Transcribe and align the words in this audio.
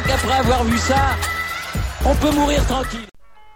crois 0.00 0.16
qu'après 0.16 0.38
avoir 0.38 0.64
vu 0.64 0.78
ça, 0.78 1.16
on 2.04 2.14
peut 2.14 2.34
mourir 2.34 2.64
tranquille. 2.66 3.06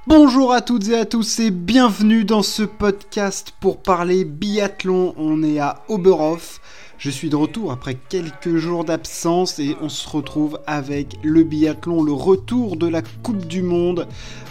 Bonjour 0.06 0.52
à 0.52 0.60
toutes 0.60 0.88
et 0.88 0.96
à 0.96 1.04
tous 1.06 1.40
et 1.40 1.50
bienvenue 1.50 2.24
dans 2.24 2.42
ce 2.42 2.62
podcast 2.62 3.54
pour 3.60 3.82
parler 3.82 4.24
biathlon. 4.24 5.14
On 5.16 5.42
est 5.42 5.58
à 5.58 5.82
Oberhof. 5.88 6.60
Je 6.98 7.10
suis 7.10 7.30
de 7.30 7.36
retour 7.36 7.72
après 7.72 7.94
quelques 7.94 8.56
jours 8.56 8.84
d'absence 8.84 9.58
et 9.58 9.76
on 9.80 9.88
se 9.88 10.08
retrouve 10.08 10.60
avec 10.66 11.16
le 11.22 11.42
biathlon, 11.44 12.02
le 12.02 12.12
retour 12.12 12.76
de 12.76 12.86
la 12.88 13.02
Coupe 13.22 13.46
du 13.46 13.62
Monde 13.62 14.06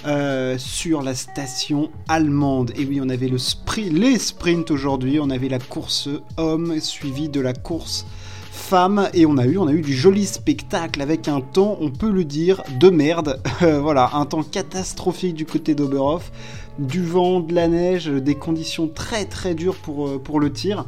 euh, 0.05 0.57
sur 0.57 1.03
la 1.03 1.13
station 1.13 1.91
allemande. 2.07 2.71
Et 2.75 2.85
oui, 2.85 2.99
on 3.01 3.09
avait 3.09 3.29
le 3.29 3.37
sprint, 3.37 3.93
les 3.93 4.17
sprints 4.17 4.71
aujourd'hui, 4.71 5.19
on 5.19 5.29
avait 5.29 5.49
la 5.49 5.59
course 5.59 6.09
homme 6.37 6.79
suivie 6.79 7.29
de 7.29 7.39
la 7.39 7.53
course 7.53 8.05
et 9.13 9.27
on 9.27 9.37
a 9.37 9.45
eu 9.45 9.81
du 9.81 9.93
joli 9.93 10.25
spectacle 10.25 10.99
avec 10.99 11.27
un 11.27 11.41
temps 11.41 11.77
on 11.79 11.91
peut 11.91 12.09
le 12.09 12.25
dire 12.25 12.63
de 12.79 12.89
merde 12.89 13.39
voilà 13.61 14.09
un 14.13 14.25
temps 14.25 14.41
catastrophique 14.41 15.35
du 15.35 15.45
côté 15.45 15.75
d'Oberhof 15.75 16.31
du 16.79 17.05
vent 17.05 17.39
de 17.39 17.53
la 17.53 17.67
neige 17.67 18.07
des 18.07 18.33
conditions 18.33 18.87
très 18.87 19.25
très 19.25 19.53
dures 19.53 19.75
pour, 19.75 20.07
euh, 20.07 20.39
le 20.39 20.51
tir 20.51 20.85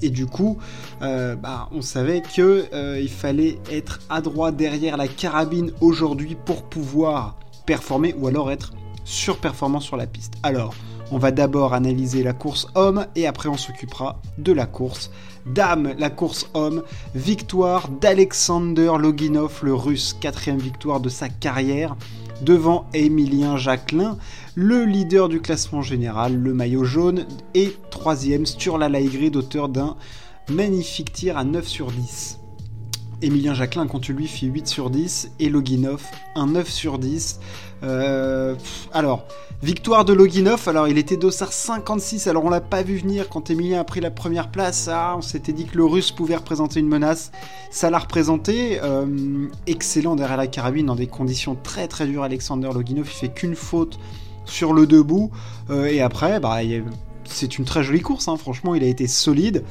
et 0.00 0.10
du 0.10 0.26
coup, 0.26 0.58
euh, 1.02 1.36
bah, 1.36 1.68
on 1.72 1.80
savait 1.80 2.22
que 2.22 2.66
euh, 2.72 3.00
il 3.00 3.08
fallait 3.08 3.58
être 3.70 4.00
adroit 4.08 4.50
derrière 4.50 4.96
la 4.96 5.06
carabine 5.06 5.72
aujourd'hui 5.80 6.36
pour 6.44 6.62
pouvoir 6.62 7.36
performer 7.66 8.14
ou 8.18 8.26
alors 8.26 8.50
être 8.50 8.72
surperformant 9.04 9.78
sur 9.78 9.96
la 9.96 10.06
piste. 10.06 10.34
Alors, 10.42 10.74
on 11.12 11.18
va 11.18 11.30
d'abord 11.30 11.74
analyser 11.74 12.22
la 12.22 12.32
course 12.32 12.66
homme 12.74 13.06
et 13.14 13.26
après 13.26 13.50
on 13.50 13.58
s'occupera 13.58 14.20
de 14.38 14.52
la 14.52 14.64
course 14.64 15.10
dame. 15.46 15.94
La 15.98 16.08
course 16.08 16.48
homme, 16.54 16.82
victoire 17.14 17.88
d'Alexander 17.88 18.92
Loginov, 18.98 19.60
le 19.62 19.74
russe, 19.74 20.16
quatrième 20.18 20.58
victoire 20.58 21.00
de 21.00 21.10
sa 21.10 21.28
carrière 21.28 21.96
devant 22.40 22.86
Emilien 22.94 23.56
Jacquelin, 23.56 24.16
le 24.54 24.84
leader 24.84 25.28
du 25.28 25.40
classement 25.40 25.82
général, 25.82 26.34
le 26.34 26.54
maillot 26.54 26.84
jaune, 26.84 27.26
et 27.54 27.76
troisième 27.90 28.46
Sturla 28.46 28.88
Laigrid, 28.88 29.36
auteur 29.36 29.68
d'un 29.68 29.96
magnifique 30.48 31.12
tir 31.12 31.36
à 31.36 31.44
9 31.44 31.68
sur 31.68 31.92
10. 31.92 32.41
Emilien 33.22 33.54
Jacquelin, 33.54 33.86
quant 33.86 34.00
lui, 34.08 34.26
fit 34.26 34.46
8 34.46 34.66
sur 34.66 34.90
10 34.90 35.32
et 35.38 35.48
Loginov 35.48 36.02
un 36.34 36.46
9 36.46 36.68
sur 36.68 36.98
10. 36.98 37.40
Euh, 37.82 38.54
alors, 38.92 39.24
victoire 39.62 40.04
de 40.04 40.12
Loginov, 40.12 40.68
alors 40.68 40.88
il 40.88 40.98
était 40.98 41.16
d'Ossar 41.16 41.52
56, 41.52 42.26
alors 42.26 42.44
on 42.44 42.50
l'a 42.50 42.60
pas 42.60 42.82
vu 42.82 42.96
venir 42.96 43.28
quand 43.28 43.50
Emilien 43.50 43.80
a 43.80 43.84
pris 43.84 44.00
la 44.00 44.10
première 44.10 44.50
place. 44.50 44.88
Ah, 44.90 45.14
on 45.16 45.22
s'était 45.22 45.52
dit 45.52 45.66
que 45.66 45.76
le 45.76 45.84
russe 45.84 46.10
pouvait 46.10 46.36
représenter 46.36 46.80
une 46.80 46.88
menace. 46.88 47.32
Ça 47.70 47.90
l'a 47.90 47.98
représenté. 47.98 48.80
Euh, 48.82 49.46
excellent 49.66 50.16
derrière 50.16 50.36
la 50.36 50.46
carabine 50.46 50.86
dans 50.86 50.96
des 50.96 51.06
conditions 51.06 51.56
très 51.60 51.88
très 51.88 52.06
dures. 52.06 52.22
Alexander 52.22 52.70
Loginov, 52.74 53.06
il 53.06 53.16
fait 53.16 53.32
qu'une 53.32 53.54
faute 53.54 53.98
sur 54.44 54.72
le 54.72 54.86
debout. 54.86 55.30
Euh, 55.70 55.86
et 55.86 56.00
après, 56.00 56.40
bah, 56.40 56.58
c'est 57.24 57.58
une 57.58 57.64
très 57.64 57.82
jolie 57.82 58.00
course, 58.00 58.28
hein. 58.28 58.36
franchement, 58.36 58.74
il 58.74 58.82
a 58.84 58.86
été 58.86 59.06
solide. 59.06 59.64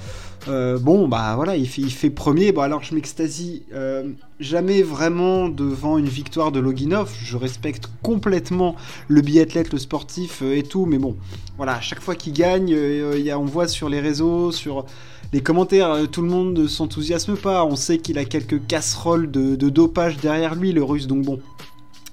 Euh, 0.47 0.79
bon, 0.79 1.07
bah 1.07 1.35
voilà, 1.35 1.55
il 1.55 1.67
fait, 1.67 2.09
premier. 2.09 2.51
Bon, 2.51 2.61
alors 2.61 2.83
je 2.83 2.95
m'extasie 2.95 3.63
euh, 3.73 4.09
jamais 4.39 4.81
vraiment 4.81 5.49
devant 5.49 5.97
une 5.97 6.07
victoire 6.07 6.51
de 6.51 6.59
Loginov. 6.59 7.13
Je 7.23 7.37
respecte 7.37 7.89
complètement 8.01 8.75
le 9.07 9.21
biathlète, 9.21 9.71
le 9.71 9.79
sportif 9.79 10.41
et 10.41 10.63
tout, 10.63 10.85
mais 10.85 10.97
bon, 10.97 11.15
voilà, 11.57 11.75
à 11.75 11.81
chaque 11.81 12.01
fois 12.01 12.15
qu'il 12.15 12.33
gagne, 12.33 12.69
y 12.69 13.29
a, 13.29 13.39
on 13.39 13.45
voit 13.45 13.67
sur 13.67 13.87
les 13.89 13.99
réseaux, 13.99 14.51
sur 14.51 14.85
les 15.33 15.41
commentaires, 15.41 16.09
tout 16.11 16.21
le 16.21 16.29
monde 16.29 16.57
ne 16.57 16.67
s'enthousiasme 16.67 17.35
pas. 17.35 17.63
On 17.63 17.75
sait 17.75 17.99
qu'il 17.99 18.17
a 18.17 18.25
quelques 18.25 18.65
casseroles 18.65 19.29
de, 19.29 19.55
dopage 19.55 20.17
derrière 20.17 20.55
lui, 20.55 20.71
le 20.71 20.83
russe, 20.83 21.07
donc 21.07 21.23
bon, 21.23 21.39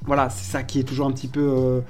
voilà, 0.04 0.28
c'est 0.28 0.50
ça 0.50 0.62
qui 0.62 0.80
est 0.80 0.84
toujours 0.84 1.06
un 1.06 1.12
petit 1.12 1.28
peu 1.28 1.80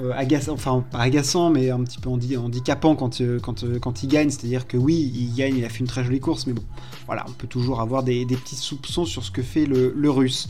euh, 0.00 0.12
enfin 0.50 0.84
pas 0.90 0.98
agaçant, 0.98 1.50
mais 1.50 1.70
un 1.70 1.82
petit 1.82 1.98
peu 1.98 2.08
handicapant 2.08 2.94
quand, 2.96 3.20
euh, 3.20 3.38
euh, 3.64 3.78
quand 3.78 4.02
il 4.02 4.08
gagne. 4.08 4.30
C'est-à-dire 4.30 4.66
que 4.66 4.76
oui, 4.76 5.12
il 5.14 5.34
gagne, 5.34 5.56
il 5.56 5.64
a 5.64 5.68
fait 5.68 5.80
une 5.80 5.86
très 5.86 6.04
jolie 6.04 6.20
course, 6.20 6.46
mais 6.46 6.52
bon, 6.52 6.64
voilà, 7.06 7.24
on 7.28 7.32
peut 7.32 7.46
toujours 7.46 7.80
avoir 7.80 8.02
des, 8.02 8.26
petits 8.26 8.56
soupçons 8.56 9.04
sur 9.04 9.24
ce 9.24 9.30
que 9.30 9.42
fait 9.42 9.66
le, 9.66 9.92
le 9.96 10.10
russe. 10.10 10.48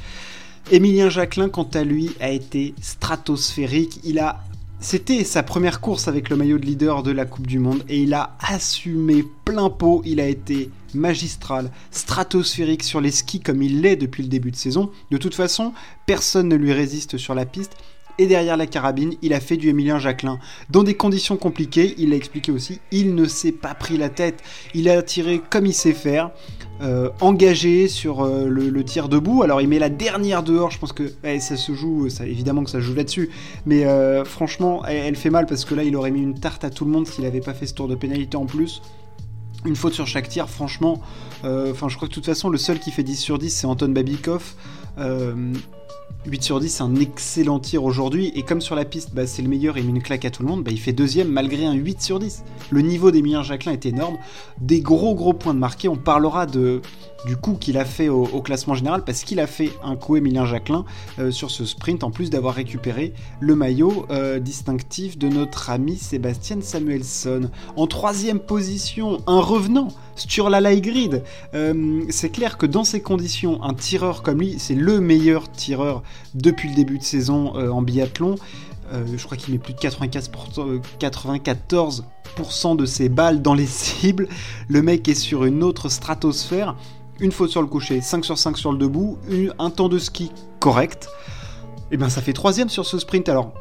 Émilien 0.71 1.09
Jacquelin, 1.09 1.49
quant 1.49 1.69
à 1.75 1.85
lui, 1.85 2.11
a 2.21 2.31
été 2.31 2.75
stratosphérique. 2.81 4.01
Il 4.03 4.19
a 4.19 4.41
c'était 4.79 5.25
sa 5.25 5.43
première 5.43 5.81
course 5.81 6.07
avec 6.07 6.29
le 6.29 6.37
maillot 6.37 6.59
de 6.59 6.67
leader 6.67 7.03
de 7.03 7.11
la 7.11 7.25
Coupe 7.25 7.47
du 7.47 7.59
Monde 7.59 7.83
et 7.89 8.03
il 8.03 8.13
a 8.13 8.37
assumé 8.41 9.25
plein 9.45 9.71
pot, 9.71 10.03
il 10.05 10.21
a 10.21 10.29
été 10.29 10.71
magistral, 10.93 11.71
stratosphérique 11.91 12.83
sur 12.83 13.01
les 13.01 13.11
skis 13.11 13.41
comme 13.41 13.63
il 13.63 13.81
l'est 13.81 13.97
depuis 13.97 14.23
le 14.23 14.29
début 14.29 14.51
de 14.51 14.57
saison. 14.57 14.91
De 15.11 15.17
toute 15.17 15.35
façon, 15.35 15.73
personne 16.05 16.49
ne 16.49 16.57
lui 16.57 16.75
résiste 16.75 17.17
sur 17.17 17.35
la 17.35 17.47
piste 17.47 17.73
et 18.19 18.27
derrière 18.27 18.57
la 18.57 18.67
carabine, 18.67 19.15
il 19.23 19.33
a 19.33 19.41
fait 19.41 19.57
du 19.57 19.69
Emilien 19.69 19.99
Jacquelin. 19.99 20.39
Dans 20.71 20.83
des 20.83 20.95
conditions 20.95 21.37
compliquées, 21.37 21.95
il 21.99 22.11
l'a 22.11 22.17
expliqué 22.17 22.53
aussi, 22.53 22.81
il 22.91 23.15
ne 23.15 23.27
s'est 23.27 23.53
pas 23.53 23.75
pris 23.75 23.97
la 23.97 24.09
tête. 24.09 24.43
Il 24.75 24.89
a 24.89 25.03
tiré 25.03 25.41
comme 25.51 25.67
il 25.67 25.75
sait 25.75 25.93
faire, 25.93 26.31
euh, 26.83 27.11
engagé 27.21 27.89
sur 27.89 28.23
euh, 28.23 28.47
le, 28.49 28.85
tir 28.85 29.09
debout. 29.09 29.43
Alors 29.43 29.61
il 29.61 29.69
met 29.69 29.79
la 29.79 29.89
dernière 29.89 30.43
dehors, 30.43 30.71
je 30.71 30.79
pense 30.79 30.93
que 30.93 31.13
eh, 31.25 31.41
ça 31.41 31.57
se 31.57 31.73
joue, 31.73 32.09
évidemment 32.23 32.65
que 32.65 32.71
ça 32.71 32.81
joue 32.81 32.95
là-dessus. 32.95 33.31
Mais 33.65 33.85
euh, 33.85 34.25
franchement, 34.25 34.85
elle, 34.87 35.17
fait 35.17 35.31
mal 35.31 35.47
parce 35.47 35.65
que 35.65 35.75
là, 35.75 35.85
il 35.85 35.97
aurait 35.97 36.11
mis 36.11 36.23
une 36.23 36.39
tarte 36.39 36.65
à 36.65 36.71
tout 36.71 36.85
le 36.85 36.91
monde 36.91 37.07
s'il 37.07 37.25
n'avait 37.25 37.41
pas 37.41 37.55
fait 37.55 37.67
ce 37.67 37.75
tour 37.75 37.89
de 37.89 37.95
pénalité 37.95 38.37
en 38.37 38.47
plus 38.47 38.83
une 39.65 39.75
faute 39.75 39.95
sur 39.95 40.07
chaque 40.07 40.29
tir, 40.29 40.49
franchement, 40.49 41.01
enfin 41.43 41.89
je 41.89 41.97
crois 41.97 42.07
que 42.07 42.13
de 42.13 42.15
toute 42.15 42.27
façon 42.27 42.51
le 42.51 42.59
seul 42.59 42.79
qui 42.79 42.93
fait 42.93 43.03
10 43.03 43.17
sur 43.17 43.37
10 43.37 43.51
c'est 43.51 43.67
Anton 43.67 43.89
Babikov. 43.89 44.55
8 46.27 46.43
sur 46.43 46.59
10, 46.59 46.69
c'est 46.69 46.83
un 46.83 46.97
excellent 46.97 47.61
tir 47.61 47.85
aujourd'hui. 47.85 48.33
Et 48.35 48.43
comme 48.43 48.61
sur 48.61 48.75
la 48.75 48.85
piste, 48.85 49.15
bah, 49.15 49.27
c'est 49.27 49.43
le 49.43 49.49
meilleur 49.49 49.77
et 49.77 49.83
met 49.83 49.91
une 49.91 50.03
claque 50.03 50.25
à 50.25 50.31
tout 50.31 50.43
le 50.43 50.49
monde, 50.49 50.65
bah, 50.65 50.73
il 50.73 50.81
fait 50.81 50.93
deuxième 50.93 51.29
malgré 51.29 51.67
un 51.67 51.75
8 51.75 52.03
sur 52.03 52.19
10. 52.19 52.45
Le 52.71 52.81
niveau 52.81 53.11
d'Emilien 53.11 53.43
Jacquelin 53.43 53.73
est 53.73 53.87
énorme. 53.87 54.17
Des 54.61 54.81
gros 54.81 55.15
gros 55.15 55.33
points 55.33 55.55
de 55.55 55.59
marqué. 55.59 55.89
On 55.89 55.97
parlera 55.97 56.47
du 56.47 56.81
coup 57.41 57.55
qu'il 57.55 57.79
a 57.79 57.85
fait 57.85 58.09
au, 58.09 58.27
classement 58.43 58.75
général 58.75 59.05
parce 59.05 59.23
qu'il 59.23 59.41
a 59.41 59.47
fait 59.47 59.71
un 59.85 59.97
coup 59.97 60.17
Emilien 60.17 60.47
Jacquelin 60.47 60.85
euh, 61.19 61.31
sur 61.31 61.51
ce 61.51 61.65
sprint 61.65 62.05
en 62.05 62.11
plus 62.11 62.31
d'avoir 62.31 62.55
récupéré 62.55 63.13
le 63.41 63.55
maillot 63.55 64.07
euh, 64.11 64.39
distinctif 64.39 65.19
de 65.19 65.29
notre 65.29 65.71
ami 65.71 65.97
Sébastien 65.97 66.61
Samuelson. 66.61 67.51
En 67.77 67.87
troisième 67.87 68.41
position, 68.41 69.19
un 69.27 69.41
revenant. 69.41 69.89
Sturla 70.17 70.61
Laigrid. 70.61 71.23
Euh, 71.55 72.03
c'est 72.09 72.31
clair 72.31 72.59
que 72.59 72.67
dans 72.67 72.85
ces 72.85 73.01
conditions, 73.01 73.63
un 73.63 73.75
tireur 73.75 74.23
comme 74.23 74.41
lui, 74.41 74.57
c'est 74.59 74.75
le 74.75 75.01
meilleur 75.01 75.51
tireur 75.51 76.03
depuis 76.35 76.69
le 76.71 76.75
début 76.75 76.99
de 76.99 77.05
saison 77.05 77.57
euh, 77.57 77.71
en 77.71 77.83
biathlon. 77.83 78.35
Euh, 78.93 79.05
je 79.17 79.25
crois 79.25 79.37
qu'il 79.37 79.53
met 79.53 79.59
plus 79.59 79.75
de 79.75 79.79
94%, 79.79 80.81
94 80.99 82.05
de 82.77 82.87
ses 82.87 83.09
balles 83.09 83.43
dans 83.43 83.55
les 83.55 83.67
cibles. 83.67 84.29
Le 84.69 84.83
mec 84.83 85.07
est 85.09 85.15
sur 85.15 85.45
une 85.45 85.63
autre 85.63 85.89
stratosphère. 85.89 86.77
Une 87.19 87.33
faute 87.33 87.51
sur 87.51 87.63
le 87.63 87.67
coucher, 87.67 88.03
5 88.03 88.25
sur 88.25 88.37
5 88.37 88.59
sur 88.59 88.73
le 88.73 88.79
debout, 88.79 89.17
un 89.59 89.71
temps 89.71 89.89
de 89.89 89.99
ski 89.99 90.31
correct. 90.61 91.09
Et 91.91 91.95
eh 91.95 91.97
bien 91.97 92.11
ça 92.11 92.21
fait 92.21 92.35
troisième 92.35 92.69
sur 92.69 92.85
ce 92.85 92.99
sprint. 92.99 93.29
Alors 93.31 93.55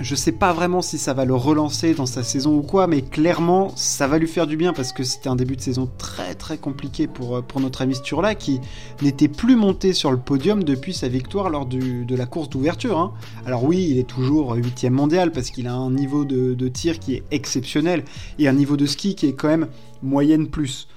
je 0.00 0.14
sais 0.14 0.32
pas 0.32 0.52
vraiment 0.52 0.82
si 0.82 0.98
ça 0.98 1.14
va 1.14 1.24
le 1.24 1.34
relancer 1.34 1.94
dans 1.94 2.06
sa 2.06 2.22
saison 2.22 2.56
ou 2.56 2.62
quoi, 2.62 2.86
mais 2.86 3.02
clairement, 3.02 3.72
ça 3.76 4.06
va 4.06 4.18
lui 4.18 4.26
faire 4.26 4.46
du 4.46 4.56
bien 4.56 4.72
parce 4.72 4.92
que 4.92 5.04
c'était 5.04 5.28
un 5.28 5.36
début 5.36 5.56
de 5.56 5.60
saison 5.60 5.88
très 5.98 6.34
très 6.34 6.58
compliqué 6.58 7.06
pour, 7.06 7.36
euh, 7.36 7.42
notre 7.60 7.82
ami 7.82 7.94
Sturla 7.94 8.34
qui 8.34 8.60
n'était 9.02 9.28
plus 9.28 9.54
monté 9.54 9.92
sur 9.92 10.10
le 10.10 10.16
podium 10.16 10.64
depuis 10.64 10.92
sa 10.94 11.08
victoire 11.08 11.50
lors 11.50 11.66
de 11.66 12.16
la 12.16 12.26
course 12.26 12.48
d'ouverture. 12.48 12.98
Hein. 12.98 13.12
Alors 13.46 13.64
oui, 13.64 13.86
il 13.90 13.98
est 13.98 14.08
toujours 14.08 14.54
8 14.54 14.90
mondial 14.90 15.30
parce 15.30 15.50
qu'il 15.50 15.68
a 15.68 15.74
un 15.74 15.90
niveau 15.90 16.24
de 16.24 16.68
tir 16.68 16.98
qui 16.98 17.14
est 17.14 17.22
exceptionnel 17.30 18.04
et 18.38 18.48
un 18.48 18.52
niveau 18.52 18.76
de 18.76 18.86
ski 18.86 19.14
qui 19.14 19.26
est 19.26 19.34
quand 19.34 19.48
même 19.48 19.68
moyenne 20.02 20.48
plus. 20.48 20.88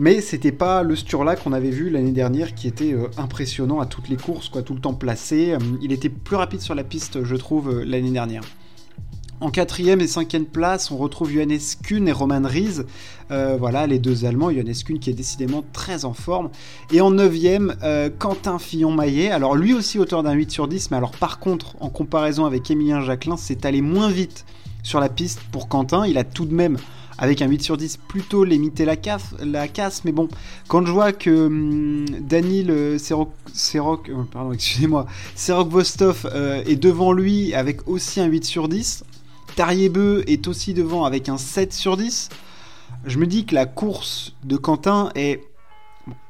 Mais 0.00 0.20
c'était 0.20 0.52
pas 0.52 0.84
le 0.84 0.94
Sturla 0.94 1.34
qu'on 1.34 1.52
avait 1.52 1.70
vu 1.70 1.90
l'année 1.90 2.12
dernière 2.12 2.54
qui 2.54 2.68
était 2.68 2.92
euh, 2.92 3.08
impressionnant 3.16 3.80
à 3.80 3.86
toutes 3.86 4.08
les 4.08 4.16
courses, 4.16 4.48
quoi, 4.48 4.62
tout 4.62 4.74
le 4.74 4.80
temps 4.80 4.94
placé. 4.94 5.54
Euh, 5.54 5.58
il 5.82 5.90
était 5.90 6.08
plus 6.08 6.36
rapide 6.36 6.60
sur 6.60 6.76
la 6.76 6.84
piste, 6.84 7.24
je 7.24 7.34
trouve, 7.34 7.70
euh, 7.70 7.84
l'année 7.84 8.12
dernière. 8.12 8.42
En 9.40 9.50
quatrième 9.50 10.00
et 10.00 10.06
cinquième 10.06 10.46
place, 10.46 10.92
on 10.92 10.98
retrouve 10.98 11.32
Johannes 11.32 11.58
Kuhn 11.82 12.06
et 12.06 12.12
Roman 12.12 12.42
Ries. 12.44 12.82
voilà, 13.28 13.86
les 13.86 13.98
deux 13.98 14.24
Allemands. 14.24 14.50
Johannes 14.50 14.74
Kuhn 14.84 14.98
qui 14.98 15.10
est 15.10 15.14
décidément 15.14 15.64
très 15.72 16.04
en 16.04 16.12
forme. 16.12 16.50
Et 16.92 17.00
en 17.00 17.12
neuvième, 17.12 17.76
Quentin 18.18 18.58
Fillon-Maillet. 18.58 19.30
Alors 19.30 19.54
lui 19.54 19.74
aussi 19.74 20.00
auteur 20.00 20.24
d'un 20.24 20.32
8 20.32 20.50
sur 20.50 20.66
10, 20.66 20.90
mais 20.90 20.96
alors 20.96 21.12
par 21.12 21.38
contre, 21.38 21.76
en 21.78 21.88
comparaison 21.88 22.46
avec 22.46 22.68
Emilien 22.68 23.00
Jacquelin, 23.00 23.36
c'est 23.36 23.64
allé 23.64 23.80
moins 23.80 24.10
vite 24.10 24.44
sur 24.82 24.98
la 24.98 25.08
piste 25.08 25.38
pour 25.52 25.68
Quentin. 25.68 26.04
Il 26.04 26.18
a 26.18 26.24
tout 26.24 26.44
de 26.44 26.54
même 26.54 26.76
avec 27.18 27.42
un 27.42 27.48
8 27.48 27.62
sur 27.62 27.76
10 27.76 27.98
plutôt 28.08 28.44
limiter 28.44 28.84
la, 28.84 28.96
casse. 28.96 30.04
Mais 30.04 30.12
bon, 30.12 30.28
quand 30.68 30.86
je 30.86 30.92
vois 30.92 31.12
que 31.12 31.46
hum, 31.46 32.06
Danil 32.20 32.98
Serok, 32.98 34.08
euh, 34.08 34.22
pardon, 34.30 34.52
excusez-moi, 34.54 35.06
Serok 35.34 35.68
Vostov 35.68 36.28
euh, 36.32 36.62
est 36.66 36.76
devant 36.76 37.12
lui 37.12 37.54
avec 37.54 37.86
aussi 37.88 38.20
un 38.20 38.26
8 38.26 38.44
sur 38.44 38.68
10, 38.68 39.04
Tariebeu 39.56 40.22
est 40.26 40.46
aussi 40.46 40.74
devant 40.74 41.04
avec 41.04 41.28
un 41.28 41.36
7 41.36 41.72
sur 41.72 41.96
10, 41.96 42.28
je 43.04 43.18
me 43.18 43.26
dis 43.26 43.44
que 43.44 43.54
la 43.54 43.66
course 43.66 44.34
de 44.44 44.56
Quentin 44.56 45.10
est 45.14 45.42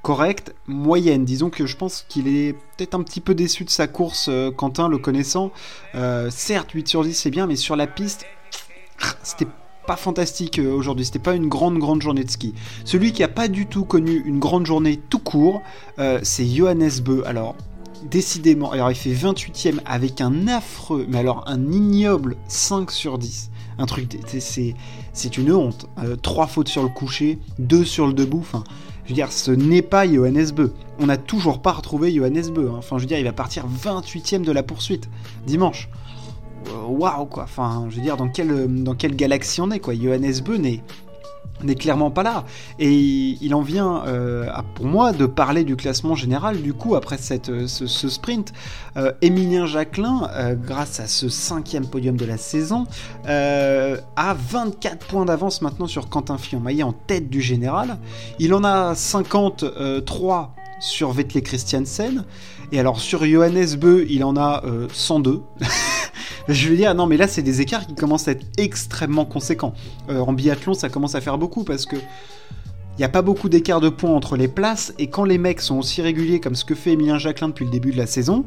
correcte, 0.02 0.55
moyenne. 0.67 1.25
Disons 1.25 1.50
que 1.50 1.67
je 1.67 1.76
pense 1.76 2.05
qu'il 2.08 2.29
est 2.29 2.52
peut-être 2.52 2.94
un 2.94 3.02
petit 3.02 3.20
peu 3.20 3.35
déçu 3.35 3.64
de 3.64 3.70
sa 3.70 3.87
course, 3.87 4.29
euh, 4.29 4.50
Quentin, 4.50 4.88
le 4.88 4.99
connaissant. 4.99 5.52
Euh, 5.94 6.31
certes, 6.31 6.73
8 6.73 6.88
sur 6.88 7.05
10, 7.05 7.14
c'est 7.14 7.31
bien, 7.31 7.46
mais 7.46 7.56
sur 7.56 7.76
la 7.76 7.87
piste, 7.87 8.26
c'était 9.23 9.46
pas 9.88 9.96
fantastique 9.96 10.58
euh, 10.58 10.70
aujourd'hui. 10.70 11.06
C'était 11.06 11.19
pas 11.19 11.35
une 11.35 11.49
grande, 11.49 11.79
grande 11.79 12.02
journée 12.02 12.23
de 12.23 12.31
ski. 12.31 12.52
Celui 12.85 13.12
qui 13.12 13.25
a 13.25 13.29
pas 13.29 13.49
du 13.49 13.67
tout 13.67 13.85
connu 13.85 14.23
une 14.26 14.38
grande 14.38 14.67
journée 14.67 15.00
tout 15.08 15.19
court, 15.19 15.62
c'est 16.23 16.46
Johannes 16.46 17.00
Beu. 17.02 17.23
Alors, 17.26 17.56
décidément, 18.11 18.70
alors 18.70 18.90
il 18.90 18.94
fait 18.94 19.12
28ème 19.12 19.79
avec 19.87 20.20
un 20.20 20.46
affreux, 20.46 21.06
mais 21.08 21.19
alors 21.19 21.44
un 21.46 21.73
ignoble 21.73 22.37
5 22.49 22.90
sur 22.90 23.19
10. 23.19 23.50
Un 23.79 23.87
truc, 23.87 24.19
c'est 24.26 25.38
une 25.38 25.52
honte. 25.52 25.87
3 26.23 26.46
fautes 26.46 26.69
sur 26.69 26.82
le 26.82 26.88
coucher, 26.88 27.38
2 27.58 27.85
sur 27.85 28.06
le 28.06 28.12
debout. 28.12 28.40
Enfin, 28.40 28.64
je 29.05 29.11
veux 29.11 29.14
dire, 29.14 29.32
ce 29.32 29.50
n'est 29.50 29.81
pas 29.81 30.06
Johannes 30.06 30.50
Beu. 30.50 30.75
On 30.99 31.06
n'a 31.06 31.17
toujours 31.17 31.62
pas 31.62 31.73
retrouvé 31.73 32.12
Johannes 32.12 32.50
Beu. 32.50 32.69
Hein. 32.70 32.76
Enfin, 32.76 32.99
je 32.99 33.05
veux 33.05 33.08
dire, 33.08 33.19
il 33.19 33.25
va 33.25 33.32
partir 33.32 33.64
28ème 33.67 34.43
de 34.43 34.52
la 34.52 34.62
poursuite 34.62 35.08
dimanche. 35.46 35.88
Waouh, 36.88 37.26
quoi. 37.26 37.44
Enfin, 37.44 37.87
je 37.90 37.96
veux 37.96 38.02
dire, 38.02 38.16
dans 38.16 38.28
quelle, 38.28 38.82
dans 38.82 38.94
quelle 38.94 39.16
galaxie 39.16 39.60
on 39.60 39.70
est, 39.70 39.81
quoi. 39.81 39.94
Johannes 39.94 40.40
Beu 40.44 40.58
n'est 40.58 40.82
clairement 41.75 42.10
pas 42.10 42.22
là. 42.22 42.44
Et 42.78 42.94
il 43.40 43.55
en 43.55 43.62
vient, 43.62 44.05
euh, 44.06 44.50
pour 44.75 44.87
moi, 44.87 45.12
de 45.12 45.26
parler 45.26 45.64
du 45.64 45.76
classement 45.76 46.14
général. 46.14 46.62
Du 46.62 46.72
coup, 46.72 46.94
après 46.94 47.19
cette, 47.19 47.49
euh, 47.49 47.66
ce, 47.66 48.08
sprint, 48.08 48.52
euh, 48.96 49.12
Émilien 49.22 49.66
Jacquelin, 49.66 50.28
grâce 50.64 51.00
à 51.00 51.06
ce 51.06 51.28
cinquième 51.28 51.87
podium 51.87 52.16
de 52.16 52.25
la 52.25 52.37
saison, 52.37 52.87
a 53.26 54.34
24 54.34 55.06
points 55.06 55.25
d'avance 55.25 55.62
maintenant 55.62 55.87
sur 55.87 56.08
Quentin 56.08 56.38
Fillon-Maillet 56.38 56.82
en 56.82 56.93
tête 56.93 57.28
du 57.28 57.40
général. 57.40 57.99
Il 58.38 58.54
en 58.54 58.64
a 58.64 58.94
53 58.94 60.54
sur 60.81 61.12
Vettel 61.12 61.43
Christiansen. 61.43 62.25
Et 62.70 62.78
alors 62.78 63.00
sur 63.00 63.25
Johannes 63.25 63.76
Beu, 63.76 64.06
il 64.08 64.25
en 64.25 64.37
a 64.37 64.62
102. 64.93 65.43
Je 66.48 66.68
veux 66.68 66.76
dire, 66.76 66.94
non, 66.94 67.06
mais 67.06 67.16
là, 67.16 67.28
c'est 67.28 67.42
des 67.42 67.60
écarts 67.60 67.86
qui 67.86 67.94
commencent 67.94 68.26
à 68.26 68.32
être 68.32 68.46
extrêmement 68.56 69.26
conséquents. 69.26 69.74
Euh, 70.08 70.20
en 70.20 70.32
biathlon, 70.32 70.74
ça 70.74 70.88
commence 70.88 71.14
à 71.14 71.20
faire 71.20 71.38
beaucoup 71.38 71.64
parce 71.64 71.86
que. 71.86 71.96
Il 71.96 73.02
n'y 73.02 73.04
a 73.04 73.10
pas 73.10 73.22
beaucoup 73.22 73.48
d'écart 73.48 73.80
de 73.80 73.90
points 73.90 74.10
entre 74.10 74.36
les 74.36 74.48
places, 74.48 74.92
et 74.98 75.06
quand 75.06 75.22
les 75.22 75.38
mecs 75.38 75.60
sont 75.60 75.78
aussi 75.78 76.02
réguliers 76.02 76.40
comme 76.40 76.56
ce 76.56 76.64
que 76.64 76.74
fait 76.74 76.94
Emilien 76.94 77.16
Jacquelin 77.16 77.50
depuis 77.50 77.64
le 77.64 77.70
début 77.70 77.92
de 77.92 77.96
la 77.96 78.08
saison, 78.08 78.44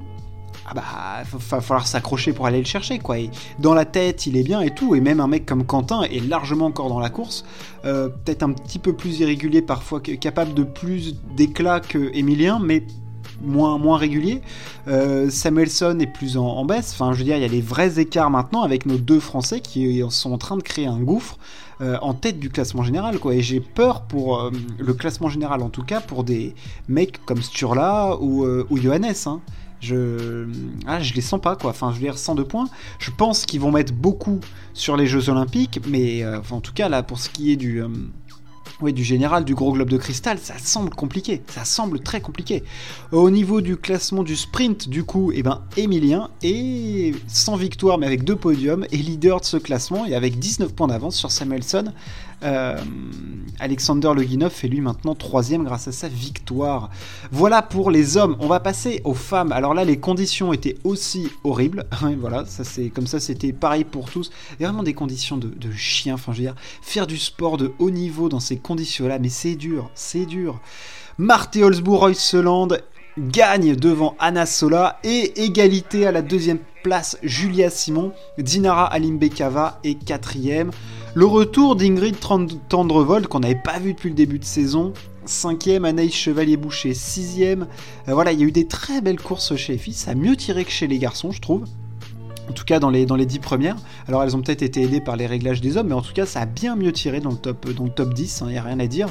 ah 0.67 0.73
bah, 0.73 0.83
va 1.31 1.61
falloir 1.61 1.87
s'accrocher 1.87 2.33
pour 2.33 2.45
aller 2.47 2.59
le 2.59 2.65
chercher, 2.65 2.99
quoi. 2.99 3.17
Et 3.17 3.29
dans 3.59 3.73
la 3.73 3.85
tête, 3.85 4.27
il 4.27 4.35
est 4.35 4.43
bien 4.43 4.59
et 4.61 4.73
tout, 4.73 4.93
et 4.93 4.99
même 4.99 5.21
un 5.21 5.27
mec 5.27 5.45
comme 5.45 5.65
Quentin 5.65 6.01
est 6.03 6.19
largement 6.19 6.65
encore 6.65 6.89
dans 6.89 6.99
la 6.99 7.09
course, 7.09 7.45
euh, 7.85 8.09
peut-être 8.09 8.43
un 8.43 8.51
petit 8.51 8.77
peu 8.77 8.93
plus 8.93 9.21
irrégulier 9.21 9.61
parfois, 9.61 10.01
capable 10.01 10.53
de 10.53 10.63
plus 10.63 11.15
d'éclat 11.35 11.79
que 11.79 12.11
Emilien, 12.13 12.59
mais 12.61 12.83
moins, 13.43 13.77
moins 13.77 13.97
régulier. 13.97 14.41
Euh, 14.87 15.29
Samuelson 15.29 15.97
est 15.99 16.07
plus 16.07 16.37
en, 16.37 16.65
baisse. 16.65 16.91
Enfin, 16.93 17.13
je 17.13 17.19
veux 17.19 17.23
dire, 17.23 17.35
il 17.35 17.41
y 17.41 17.45
a 17.45 17.49
les 17.49 17.61
vrais 17.61 17.99
écarts 17.99 18.29
maintenant 18.29 18.63
avec 18.63 18.85
nos 18.85 18.97
deux 18.97 19.19
Français 19.19 19.59
qui 19.59 20.01
sont 20.09 20.31
en 20.31 20.37
train 20.37 20.57
de 20.57 20.63
créer 20.63 20.87
un 20.87 20.99
gouffre 20.99 21.37
euh, 21.81 21.97
en 22.01 22.13
tête 22.13 22.39
du 22.39 22.49
classement 22.49 22.83
général. 22.83 23.17
Et 23.31 23.41
j'ai 23.41 23.59
peur 23.59 24.03
pour 24.03 24.39
euh, 24.39 24.51
le 24.77 24.93
classement 24.93 25.29
général, 25.29 25.61
en 25.61 25.69
tout 25.69 25.83
cas, 25.83 26.01
pour 26.01 26.23
des 26.23 26.55
mecs 26.87 27.23
comme 27.25 27.41
Sturla 27.41 28.17
ou, 28.19 28.45
ou 28.45 28.77
Johannes. 28.77 29.13
Hein. 29.25 29.41
Je, 29.79 30.47
ah, 30.85 30.99
je 30.99 31.15
les 31.15 31.21
sens 31.21 31.41
pas 31.41 31.55
quoi. 31.55 31.71
Enfin, 31.71 31.89
je 31.89 31.95
veux 31.95 32.03
dire 32.03 32.17
102 32.17 32.43
points. 32.43 32.69
Je 32.99 33.09
pense 33.09 33.45
qu'ils 33.45 33.61
vont 33.61 33.71
mettre 33.71 33.93
beaucoup 33.93 34.39
sur 34.73 34.95
les 34.95 35.07
Jeux 35.07 35.29
Olympiques, 35.29 35.79
mais 35.87 36.23
en 36.51 36.61
tout 36.61 36.73
cas 36.73 36.87
là, 36.87 37.01
pour 37.01 37.17
ce 37.17 37.29
qui 37.29 37.51
est 37.51 37.55
du 37.55 37.81
oui, 38.81 38.93
du 38.93 39.03
général, 39.03 39.45
du 39.45 39.55
gros 39.55 39.73
globe 39.73 39.89
de 39.89 39.97
cristal, 39.97 40.37
ça 40.39 40.55
semble 40.57 40.89
compliqué, 40.91 41.41
ça 41.47 41.65
semble 41.65 41.99
très 41.99 42.21
compliqué. 42.21 42.63
Au 43.11 43.29
niveau 43.29 43.61
du 43.61 43.77
classement 43.77 44.23
du 44.23 44.35
sprint, 44.35 44.89
du 44.89 45.03
coup, 45.03 45.31
eh 45.33 45.43
ben, 45.43 45.61
Emilien 45.77 46.29
est 46.43 47.15
sans 47.27 47.55
victoire 47.55 47.97
mais 47.97 48.05
avec 48.05 48.23
deux 48.23 48.35
podiums, 48.35 48.85
est 48.91 48.97
leader 48.97 49.39
de 49.39 49.45
ce 49.45 49.57
classement 49.57 50.05
et 50.05 50.15
avec 50.15 50.39
19 50.39 50.73
points 50.73 50.87
d'avance 50.87 51.15
sur 51.15 51.31
Samuelson 51.31 51.91
euh, 52.43 52.75
Alexander 53.59 54.11
Loginov 54.15 54.51
fait 54.51 54.67
lui 54.67 54.81
maintenant 54.81 55.13
troisième 55.13 55.63
grâce 55.63 55.87
à 55.87 55.91
sa 55.91 56.07
victoire. 56.07 56.89
Voilà 57.31 57.61
pour 57.61 57.91
les 57.91 58.17
hommes. 58.17 58.35
On 58.39 58.47
va 58.47 58.59
passer 58.59 59.01
aux 59.03 59.13
femmes. 59.13 59.51
Alors 59.51 59.73
là, 59.73 59.85
les 59.85 59.99
conditions 59.99 60.51
étaient 60.51 60.77
aussi 60.83 61.27
horribles. 61.43 61.85
voilà, 62.19 62.45
ça 62.45 62.63
c'est 62.63 62.89
comme 62.89 63.05
ça, 63.05 63.19
c'était 63.19 63.53
pareil 63.53 63.83
pour 63.83 64.09
tous. 64.09 64.31
A 64.59 64.63
vraiment 64.63 64.83
des 64.83 64.93
conditions 64.93 65.37
de, 65.37 65.47
de 65.47 65.71
chien. 65.71 66.15
Enfin, 66.15 66.33
je 66.33 66.39
veux 66.39 66.45
dire, 66.45 66.55
faire 66.81 67.05
du 67.05 67.17
sport 67.17 67.57
de 67.57 67.71
haut 67.77 67.91
niveau 67.91 68.29
dans 68.29 68.39
ces 68.39 68.57
conditions-là, 68.71 69.19
mais 69.19 69.27
c'est 69.27 69.55
dur, 69.55 69.89
c'est 69.95 70.25
dur. 70.25 70.61
Marthe 71.17 71.57
Holzbourg 71.57 72.03
Reuseland 72.03 72.69
gagne 73.17 73.75
devant 73.75 74.15
Anna 74.17 74.45
Sola 74.45 74.97
et 75.03 75.43
égalité 75.43 76.07
à 76.07 76.13
la 76.13 76.21
deuxième 76.21 76.59
place 76.83 77.17
Julia 77.21 77.69
Simon. 77.69 78.13
Dinara 78.37 78.85
Alimbekava 78.85 79.81
est 79.83 80.01
quatrième. 80.01 80.71
Le 81.15 81.25
retour 81.25 81.75
d'Ingrid 81.75 82.15
Tendrevold, 82.69 83.27
qu'on 83.27 83.41
n'avait 83.41 83.61
pas 83.61 83.77
vu 83.79 83.93
depuis 83.93 84.07
le 84.07 84.15
début 84.15 84.39
de 84.39 84.45
saison. 84.45 84.93
Cinquième, 85.25 85.83
Anaïs 85.83 86.15
Chevalier-Boucher, 86.15 86.93
sixième. 86.93 87.67
Euh, 88.07 88.13
voilà, 88.13 88.31
il 88.31 88.39
y 88.39 88.43
a 88.43 88.47
eu 88.47 88.53
des 88.53 88.67
très 88.67 89.01
belles 89.01 89.19
courses 89.19 89.53
chez 89.57 89.73
les 89.73 89.79
filles. 89.79 89.93
Ça 89.93 90.11
a 90.11 90.15
mieux 90.15 90.37
tiré 90.37 90.63
que 90.63 90.71
chez 90.71 90.87
les 90.87 90.97
garçons, 90.97 91.31
je 91.31 91.41
trouve 91.41 91.65
en 92.49 92.53
tout 92.53 92.65
cas 92.65 92.79
dans 92.79 92.89
les, 92.89 93.05
dans 93.05 93.15
les 93.15 93.25
10 93.25 93.39
premières. 93.39 93.75
Alors 94.07 94.23
elles 94.23 94.35
ont 94.35 94.41
peut-être 94.41 94.61
été 94.61 94.81
aidées 94.81 95.01
par 95.01 95.15
les 95.15 95.27
réglages 95.27 95.61
des 95.61 95.77
hommes, 95.77 95.87
mais 95.87 95.93
en 95.93 96.01
tout 96.01 96.13
cas 96.13 96.25
ça 96.25 96.41
a 96.41 96.45
bien 96.45 96.75
mieux 96.75 96.91
tiré 96.91 97.19
dans 97.19 97.31
le 97.31 97.37
top, 97.37 97.69
dans 97.71 97.85
le 97.85 97.89
top 97.89 98.13
10, 98.13 98.43
il 98.45 98.51
n'y 98.51 98.57
a 98.57 98.63
rien 98.63 98.79
à 98.79 98.87
dire. 98.87 99.09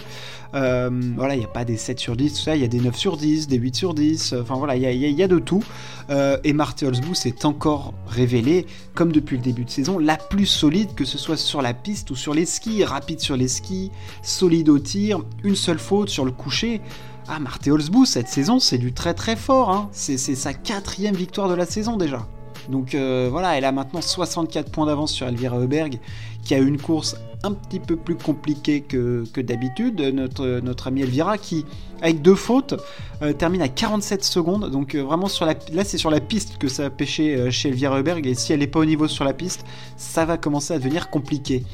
Euh, 0.54 0.90
voilà, 1.16 1.34
il 1.34 1.38
n'y 1.38 1.44
a 1.44 1.48
pas 1.48 1.64
des 1.64 1.76
7 1.76 1.98
sur 1.98 2.16
10, 2.16 2.32
tout 2.32 2.40
ça, 2.40 2.56
il 2.56 2.62
y 2.62 2.64
a 2.64 2.68
des 2.68 2.80
9 2.80 2.96
sur 2.96 3.16
10, 3.16 3.48
des 3.48 3.56
8 3.56 3.76
sur 3.76 3.94
10, 3.94 4.34
enfin 4.40 4.56
voilà, 4.56 4.76
il 4.76 4.82
y 4.82 5.22
a, 5.22 5.28
de 5.28 5.38
tout. 5.38 5.62
Euh, 6.10 6.38
et 6.42 6.52
Marthe 6.52 6.82
Holzbou 6.82 7.14
s'est 7.14 7.46
encore 7.46 7.94
révélée, 8.08 8.66
comme 8.94 9.12
depuis 9.12 9.36
le 9.36 9.42
début 9.42 9.64
de 9.64 9.70
saison, 9.70 9.98
la 9.98 10.16
plus 10.16 10.46
solide, 10.46 10.94
que 10.94 11.04
ce 11.04 11.18
soit 11.18 11.36
sur 11.36 11.62
la 11.62 11.74
piste 11.74 12.10
ou 12.10 12.16
sur 12.16 12.34
les 12.34 12.46
skis, 12.46 12.84
rapide 12.84 13.20
sur 13.20 13.36
les 13.36 13.48
skis, 13.48 13.90
solide 14.22 14.68
au 14.68 14.78
tir, 14.78 15.20
une 15.44 15.56
seule 15.56 15.78
faute 15.78 16.08
sur 16.08 16.24
le 16.24 16.32
coucher. 16.32 16.80
Ah, 17.28 17.38
Marthe 17.38 17.68
Holzbou, 17.68 18.06
cette 18.06 18.28
saison, 18.28 18.58
c'est 18.58 18.78
du 18.78 18.92
très 18.92 19.14
très 19.14 19.36
fort. 19.36 19.70
Hein. 19.70 19.88
C'est 19.92 20.16
sa 20.18 20.52
quatrième 20.52 21.14
victoire 21.14 21.48
de 21.48 21.54
la 21.54 21.66
saison 21.66 21.96
déjà. 21.96 22.26
Donc 22.70 22.94
euh, 22.94 23.28
voilà, 23.30 23.58
elle 23.58 23.64
a 23.64 23.72
maintenant 23.72 24.00
64 24.00 24.70
points 24.70 24.86
d'avance 24.86 25.12
sur 25.12 25.26
Elvira 25.26 25.58
Heuberg, 25.58 25.98
qui 26.44 26.54
a 26.54 26.58
une 26.58 26.80
course 26.80 27.16
un 27.42 27.52
petit 27.52 27.80
peu 27.80 27.96
plus 27.96 28.16
compliquée 28.16 28.82
que, 28.82 29.24
d'habitude. 29.40 30.00
Notre, 30.00 30.60
notre 30.62 30.88
amie 30.88 31.02
Elvira, 31.02 31.38
qui, 31.38 31.64
avec 32.02 32.22
deux 32.22 32.34
fautes, 32.34 32.74
euh, 33.22 33.32
termine 33.32 33.62
à 33.62 33.68
47 33.68 34.22
secondes. 34.24 34.70
Donc 34.70 34.94
euh, 34.94 35.02
vraiment, 35.02 35.26
sur 35.26 35.46
la, 35.46 35.54
là, 35.72 35.84
c'est 35.84 35.98
sur 35.98 36.10
la 36.10 36.20
piste 36.20 36.58
que 36.58 36.68
ça 36.68 36.86
a 36.86 36.90
pêché 36.90 37.50
chez 37.50 37.70
Elvira 37.70 37.98
Heuberg. 37.98 38.26
Et 38.26 38.34
si 38.34 38.52
elle 38.52 38.60
n'est 38.60 38.66
pas 38.66 38.80
au 38.80 38.84
niveau 38.84 39.08
sur 39.08 39.24
la 39.24 39.32
piste, 39.32 39.64
ça 39.96 40.24
va 40.24 40.36
commencer 40.36 40.74
à 40.74 40.78
devenir 40.78 41.10
compliqué 41.10 41.64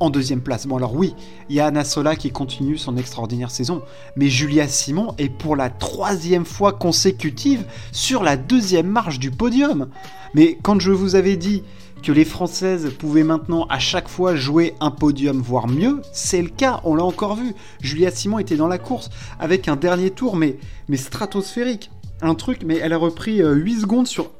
en 0.00 0.10
deuxième 0.10 0.40
place. 0.40 0.66
Bon 0.66 0.76
alors 0.76 0.94
oui, 0.94 1.14
il 1.48 1.56
y 1.56 1.60
a 1.60 1.66
Anna 1.66 1.84
Sola 1.84 2.16
qui 2.16 2.30
continue 2.30 2.78
son 2.78 2.96
extraordinaire 2.96 3.50
saison, 3.50 3.82
mais 4.16 4.28
Julia 4.28 4.68
Simon 4.68 5.14
est 5.18 5.28
pour 5.28 5.56
la 5.56 5.70
troisième 5.70 6.44
fois 6.44 6.72
consécutive 6.72 7.64
sur 7.92 8.22
la 8.22 8.36
deuxième 8.36 8.88
marche 8.88 9.18
du 9.18 9.30
podium. 9.30 9.88
Mais 10.34 10.58
quand 10.62 10.80
je 10.80 10.90
vous 10.90 11.14
avais 11.14 11.36
dit 11.36 11.62
que 12.02 12.12
les 12.12 12.24
Françaises 12.24 12.92
pouvaient 12.98 13.24
maintenant 13.24 13.66
à 13.70 13.78
chaque 13.78 14.08
fois 14.08 14.36
jouer 14.36 14.74
un 14.80 14.90
podium, 14.90 15.40
voire 15.40 15.68
mieux, 15.68 16.02
c'est 16.12 16.42
le 16.42 16.50
cas, 16.50 16.80
on 16.84 16.94
l'a 16.94 17.04
encore 17.04 17.34
vu. 17.34 17.54
Julia 17.80 18.10
Simon 18.10 18.38
était 18.38 18.56
dans 18.56 18.68
la 18.68 18.78
course 18.78 19.08
avec 19.38 19.68
un 19.68 19.76
dernier 19.76 20.10
tour, 20.10 20.36
mais, 20.36 20.58
mais 20.88 20.98
stratosphérique. 20.98 21.90
Un 22.20 22.34
truc, 22.34 22.62
mais 22.64 22.76
elle 22.76 22.92
a 22.92 22.98
repris 22.98 23.38
8 23.38 23.42
euh, 23.42 23.80
secondes 23.80 24.06
sur 24.06 24.30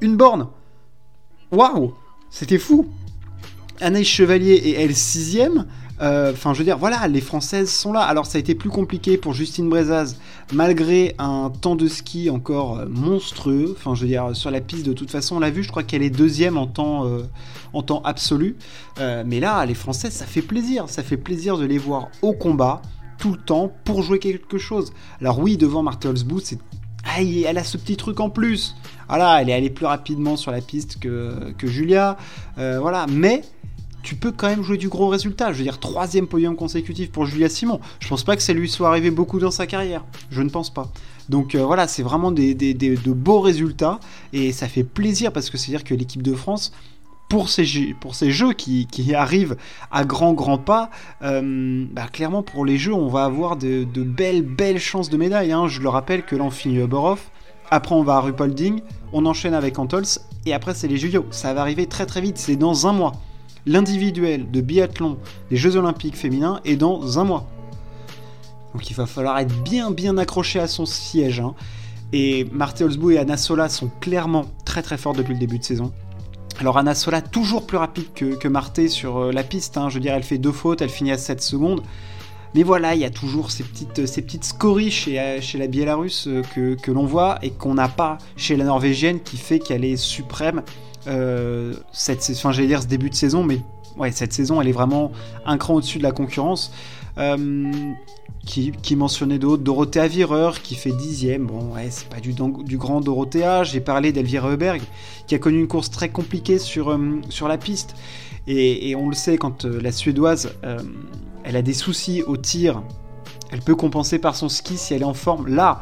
une 0.00 0.16
borne. 0.16 0.48
Waouh 1.50 1.94
C'était 2.30 2.58
fou 2.58 2.86
Anaïs 3.80 4.06
Chevalier 4.06 4.54
et 4.54 4.80
elle 4.80 4.94
sixième. 4.94 5.66
Euh, 6.00 6.32
enfin, 6.32 6.54
je 6.54 6.58
veux 6.58 6.64
dire, 6.64 6.78
voilà, 6.78 7.08
les 7.08 7.20
Françaises 7.20 7.70
sont 7.70 7.92
là. 7.92 8.00
Alors, 8.00 8.26
ça 8.26 8.38
a 8.38 8.40
été 8.40 8.54
plus 8.54 8.70
compliqué 8.70 9.16
pour 9.16 9.32
Justine 9.32 9.68
Brezaz, 9.68 10.16
malgré 10.52 11.14
un 11.18 11.50
temps 11.50 11.74
de 11.74 11.88
ski 11.88 12.30
encore 12.30 12.78
euh, 12.78 12.86
monstrueux. 12.88 13.74
Enfin, 13.76 13.94
je 13.94 14.02
veux 14.02 14.08
dire, 14.08 14.30
sur 14.34 14.50
la 14.50 14.60
piste, 14.60 14.86
de 14.86 14.92
toute 14.92 15.10
façon, 15.10 15.36
on 15.36 15.40
l'a 15.40 15.50
vu, 15.50 15.62
je 15.62 15.70
crois 15.70 15.82
qu'elle 15.82 16.02
est 16.02 16.10
deuxième 16.10 16.56
en 16.56 16.66
temps, 16.66 17.06
euh, 17.06 17.22
en 17.72 17.82
temps 17.82 18.02
absolu. 18.04 18.56
mais 18.98 19.40
là, 19.40 19.64
les 19.66 19.74
Françaises, 19.74 20.12
ça 20.12 20.26
fait 20.26 20.42
plaisir. 20.42 20.88
Ça 20.88 21.02
fait 21.02 21.16
plaisir 21.16 21.58
de 21.58 21.64
les 21.64 21.78
voir 21.78 22.08
au 22.22 22.32
combat, 22.32 22.82
tout 23.18 23.32
le 23.32 23.38
temps, 23.38 23.72
pour 23.84 24.02
jouer 24.02 24.18
quelque 24.18 24.58
chose. 24.58 24.92
Alors, 25.20 25.40
oui, 25.40 25.56
devant 25.56 25.82
Marthe 25.82 26.06
Holzboot, 26.06 26.44
c'est 26.44 26.58
ah, 27.04 27.22
elle 27.22 27.56
a 27.56 27.64
ce 27.64 27.78
petit 27.78 27.96
truc 27.96 28.20
en 28.20 28.28
plus. 28.28 28.76
Voilà, 29.08 29.40
elle 29.40 29.48
est 29.48 29.54
allée 29.54 29.70
plus 29.70 29.86
rapidement 29.86 30.36
sur 30.36 30.50
la 30.50 30.60
piste 30.60 30.98
que, 30.98 31.52
que 31.56 31.66
Julia. 31.66 32.18
voilà, 32.56 33.06
mais 33.08 33.42
tu 34.08 34.14
peux 34.14 34.32
quand 34.32 34.48
même 34.48 34.62
jouer 34.62 34.78
du 34.78 34.88
gros 34.88 35.08
résultat. 35.08 35.52
Je 35.52 35.58
veux 35.58 35.64
dire, 35.64 35.78
troisième 35.78 36.26
podium 36.26 36.56
consécutif 36.56 37.12
pour 37.12 37.26
Julia 37.26 37.50
Simon. 37.50 37.78
Je 38.00 38.08
pense 38.08 38.24
pas 38.24 38.36
que 38.36 38.42
ça 38.42 38.54
lui 38.54 38.66
soit 38.66 38.88
arrivé 38.88 39.10
beaucoup 39.10 39.38
dans 39.38 39.50
sa 39.50 39.66
carrière. 39.66 40.02
Je 40.30 40.40
ne 40.40 40.48
pense 40.48 40.72
pas. 40.72 40.90
Donc 41.28 41.54
euh, 41.54 41.62
voilà, 41.62 41.86
c'est 41.86 42.02
vraiment 42.02 42.32
des, 42.32 42.54
de 42.54 43.12
beaux 43.12 43.40
résultats 43.40 44.00
et 44.32 44.50
ça 44.52 44.66
fait 44.66 44.82
plaisir 44.82 45.30
parce 45.30 45.50
que 45.50 45.58
c'est-à-dire 45.58 45.84
que 45.84 45.92
l'équipe 45.92 46.22
de 46.22 46.32
France 46.32 46.72
pour 47.28 47.50
ces, 47.50 47.66
jeux, 47.66 47.94
pour 48.00 48.14
ces 48.14 48.30
jeux 48.30 48.54
qui, 48.54 48.88
arrivent 49.14 49.58
à 49.90 50.06
grands 50.06 50.32
grands 50.32 50.56
pas, 50.56 50.88
euh, 51.20 51.84
bah, 51.92 52.06
clairement 52.10 52.42
pour 52.42 52.64
les 52.64 52.78
jeux, 52.78 52.94
on 52.94 53.08
va 53.08 53.24
avoir 53.24 53.56
de, 53.58 53.84
belles 53.84 54.40
belles 54.40 54.80
chances 54.80 55.10
de 55.10 55.18
médailles. 55.18 55.52
Hein. 55.52 55.68
Je 55.68 55.82
le 55.82 55.90
rappelle 55.90 56.24
que 56.24 56.34
l'on 56.34 56.48
finit 56.48 56.80
Oberhof, 56.80 57.30
après 57.70 57.94
on 57.94 58.04
va 58.04 58.16
à 58.16 58.20
Rupolding, 58.20 58.80
on 59.12 59.26
enchaîne 59.26 59.52
avec 59.52 59.78
Antols, 59.78 60.06
et 60.46 60.54
après 60.54 60.72
c'est 60.72 60.88
les 60.88 60.96
JO. 60.96 61.26
Ça 61.30 61.52
va 61.52 61.60
arriver 61.60 61.84
très 61.84 62.06
très 62.06 62.22
vite, 62.22 62.38
c'est 62.38 62.56
dans 62.56 62.86
un 62.86 62.94
mois. 62.94 63.12
L'individuel 63.66 64.50
de 64.50 64.60
biathlon 64.60 65.18
des 65.50 65.56
Jeux 65.56 65.76
Olympiques 65.76 66.16
féminins 66.16 66.60
est 66.64 66.76
dans 66.76 67.18
un 67.18 67.24
mois. 67.24 67.46
Donc 68.74 68.90
il 68.90 68.94
va 68.94 69.06
falloir 69.06 69.38
être 69.38 69.54
bien 69.62 69.90
bien 69.90 70.18
accroché 70.18 70.60
à 70.60 70.68
son 70.68 70.86
siège. 70.86 71.40
Hein. 71.40 71.54
Et 72.12 72.44
Marthe 72.52 72.80
Holzbou 72.80 73.10
et 73.10 73.18
Anna 73.18 73.36
Sola 73.36 73.68
sont 73.68 73.90
clairement 74.00 74.46
très 74.64 74.82
très 74.82 74.96
forts 74.96 75.14
depuis 75.14 75.34
le 75.34 75.40
début 75.40 75.58
de 75.58 75.64
saison. 75.64 75.92
Alors 76.60 76.76
Anna 76.76 76.94
Sola, 76.94 77.22
toujours 77.22 77.66
plus 77.66 77.76
rapide 77.76 78.12
que, 78.14 78.34
que 78.34 78.48
Marté 78.48 78.88
sur 78.88 79.18
euh, 79.18 79.32
la 79.32 79.44
piste, 79.44 79.76
hein. 79.76 79.88
je 79.88 79.94
veux 79.94 80.00
dire, 80.00 80.14
elle 80.14 80.24
fait 80.24 80.38
deux 80.38 80.52
fautes, 80.52 80.82
elle 80.82 80.88
finit 80.88 81.12
à 81.12 81.18
7 81.18 81.40
secondes. 81.40 81.82
Mais 82.54 82.62
voilà, 82.62 82.94
il 82.94 83.00
y 83.00 83.04
a 83.04 83.10
toujours 83.10 83.50
ces 83.50 83.62
petites, 83.62 84.06
ces 84.06 84.22
petites 84.22 84.44
scories 84.44 84.90
chez, 84.90 85.20
euh, 85.20 85.40
chez 85.40 85.58
la 85.58 85.66
Biélorusse 85.66 86.26
euh, 86.28 86.42
que, 86.54 86.74
que 86.74 86.90
l'on 86.90 87.04
voit 87.04 87.38
et 87.42 87.50
qu'on 87.50 87.74
n'a 87.74 87.88
pas 87.88 88.18
chez 88.36 88.56
la 88.56 88.64
Norvégienne 88.64 89.20
qui 89.20 89.36
fait 89.36 89.58
qu'elle 89.58 89.84
est 89.84 89.96
suprême. 89.96 90.62
cette, 91.92 92.30
enfin, 92.30 92.52
j'allais 92.52 92.68
dire 92.68 92.82
ce 92.82 92.86
début 92.86 93.10
de 93.10 93.14
saison, 93.14 93.42
mais 93.44 93.60
ouais, 93.96 94.12
cette 94.12 94.32
saison, 94.32 94.60
elle 94.60 94.68
est 94.68 94.72
vraiment 94.72 95.12
un 95.46 95.58
cran 95.58 95.74
au-dessus 95.74 95.98
de 95.98 96.02
la 96.02 96.12
concurrence. 96.12 96.72
qui, 98.46 98.72
qui, 98.72 98.96
mentionnait 98.96 99.38
d'autres, 99.38 99.62
Dorothea 99.62 100.06
Wierer 100.06 100.52
qui 100.62 100.74
fait 100.74 100.92
dixième, 100.92 101.46
bon 101.46 101.74
ouais 101.74 101.88
c'est 101.90 102.08
pas 102.08 102.20
du, 102.20 102.32
grand 102.32 103.00
Dorothea, 103.00 103.64
j'ai 103.64 103.80
parlé 103.80 104.10
d'Elvira 104.12 104.48
Heuberg 104.50 104.80
qui 105.28 105.34
a 105.34 105.38
connu 105.38 105.60
une 105.60 105.68
course 105.68 105.90
très 105.90 106.08
compliquée 106.08 106.58
sur, 106.58 106.90
euh, 106.90 107.20
sur 107.28 107.46
la 107.46 107.58
piste. 107.58 107.94
Et, 108.50 108.96
on 108.96 109.10
le 109.10 109.14
sait, 109.14 109.36
quand 109.36 109.66
euh, 109.66 109.78
la 109.82 109.92
Suédoise, 109.92 110.54
euh, 110.64 110.78
elle 111.48 111.56
a 111.56 111.62
des 111.62 111.72
soucis 111.72 112.22
au 112.22 112.36
tir, 112.36 112.82
elle 113.50 113.60
peut 113.60 113.74
compenser 113.74 114.18
par 114.18 114.36
son 114.36 114.50
ski 114.50 114.76
si 114.76 114.92
elle 114.92 115.00
est 115.00 115.06
en 115.06 115.14
forme. 115.14 115.48
Là, 115.48 115.80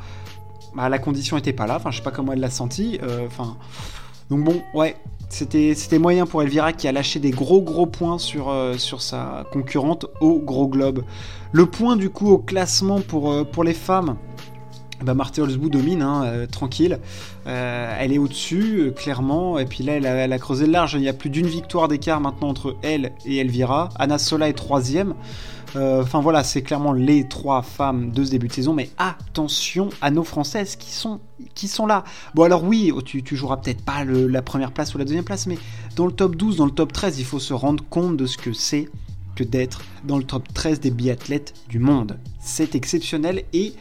bah, 0.77 0.89
la 0.89 1.01
condition 1.01 1.35
n'était 1.35 1.53
pas 1.53 1.67
là. 1.67 1.75
Enfin, 1.75 1.91
je 1.91 1.97
sais 1.97 2.05
pas 2.05 2.13
comment 2.13 2.33
elle 2.33 2.39
l'a 2.39 2.51
senti. 2.51 3.01
Enfin, 3.27 3.57
donc 4.31 4.45
bon, 4.45 4.63
ouais, 4.75 4.95
c'était, 5.29 5.99
moyen 5.99 6.25
pour 6.25 6.41
Elvira 6.45 6.73
qui 6.73 6.87
a 6.87 6.93
lâché 6.93 7.19
des 7.19 7.33
gros 7.33 7.63
gros 7.63 7.87
points 7.87 8.19
sur, 8.19 8.55
sur 8.79 9.03
sa 9.03 9.45
concurrente 9.53 10.07
au 10.21 10.39
gros 10.39 10.69
globe. 10.69 11.03
Le 11.51 11.67
point 11.67 11.97
du 11.97 12.11
coup 12.11 12.31
au 12.31 12.39
classement 12.39 13.01
pour, 13.01 13.45
pour 13.51 13.65
les 13.65 13.75
femmes, 13.75 14.17
bah, 15.03 15.15
Marthe 15.15 15.39
Holzbou 15.39 15.69
domine, 15.69 16.03
hein, 16.03 16.25
euh, 16.25 16.47
tranquille. 16.47 16.99
Euh, 17.47 17.97
elle 17.99 18.13
est 18.13 18.19
au-dessus, 18.19 18.79
euh, 18.79 18.91
clairement. 18.91 19.59
Et 19.59 19.67
puis 19.67 19.85
là, 19.85 19.95
elle 19.95 20.33
a, 20.33 20.39
creusé 20.39 20.67
le 20.67 20.73
large. 20.73 20.95
Il 20.95 21.03
y 21.03 21.09
a 21.09 21.13
plus 21.13 21.31
d'une 21.31 21.47
victoire 21.47 21.89
d'écart 21.89 22.21
maintenant 22.21 22.49
entre 22.49 22.77
elle 22.83 23.13
et 23.25 23.37
Elvira. 23.39 23.91
Anna 23.97 24.19
Sola 24.19 24.49
est 24.49 24.55
troisième. 24.55 25.15
Enfin 25.75 26.21
voilà, 26.21 26.43
c'est 26.43 26.63
clairement 26.63 26.95
les 26.95 27.29
trois 27.29 27.61
femmes 27.61 28.11
de 28.11 28.25
ce 28.25 28.31
début 28.31 28.49
de 28.49 28.53
saison. 28.53 28.73
Mais 28.73 28.89
attention 28.97 29.91
à 30.01 30.11
nos 30.11 30.25
Françaises 30.25 30.75
qui 30.77 30.91
sont, 30.91 31.21
qui 31.55 31.69
sont 31.69 31.85
là. 31.85 32.03
Bon 32.35 32.45
alors 32.45 32.65
oui, 32.65 32.93
oh, 32.97 33.03
tu, 33.03 33.23
tu 33.23 33.37
joueras 33.37 33.59
peut-être 33.59 33.85
pas 33.85 34.03
la 34.05 34.41
première 34.41 34.73
place 34.73 34.95
ou 34.95 34.99
la 34.99 35.05
deuxième 35.05 35.25
place, 35.25 35.47
mais 35.47 35.59
dans 35.95 36.07
le 36.07 36.13
top 36.13 36.35
12, 36.35 36.57
dans 36.57 36.65
le 36.65 36.71
top 36.71 36.95
13, 36.95 37.19
il 37.19 37.27
faut 37.27 37.39
se 37.39 37.53
rendre 37.53 37.85
compte 37.91 38.17
de 38.17 38.25
ce 38.25 38.39
que 38.39 38.55
c'est 38.55 38.89
que 39.35 39.45
d'être 39.45 39.83
dans 40.05 40.17
le 40.17 40.25
top 40.25 40.53
13 40.55 40.81
des 40.81 40.91
biathlètes 40.91 41.53
du 41.69 41.79
monde. 41.79 42.19
C'est 42.41 42.75
exceptionnel 42.75 43.45
et 43.53 43.75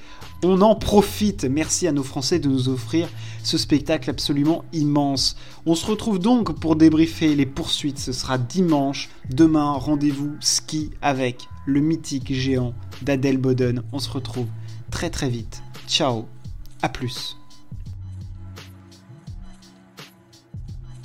on 0.43 0.61
en 0.61 0.75
profite. 0.75 1.45
Merci 1.45 1.87
à 1.87 1.91
nos 1.91 2.03
Français 2.03 2.39
de 2.39 2.47
nous 2.47 2.69
offrir 2.69 3.07
ce 3.43 3.57
spectacle 3.57 4.09
absolument 4.09 4.63
immense. 4.73 5.35
On 5.65 5.75
se 5.75 5.85
retrouve 5.85 6.19
donc 6.19 6.59
pour 6.59 6.75
débriefer 6.75 7.35
les 7.35 7.45
poursuites. 7.45 7.99
Ce 7.99 8.11
sera 8.11 8.37
dimanche. 8.37 9.09
Demain, 9.29 9.71
rendez-vous 9.73 10.35
ski 10.39 10.91
avec 11.01 11.47
le 11.65 11.79
mythique 11.79 12.33
géant 12.33 12.73
d'Adèle 13.01 13.37
Boden. 13.37 13.83
On 13.91 13.99
se 13.99 14.09
retrouve 14.09 14.47
très 14.91 15.09
très 15.09 15.29
vite. 15.29 15.61
Ciao, 15.87 16.25
à 16.81 16.89
plus. 16.89 17.37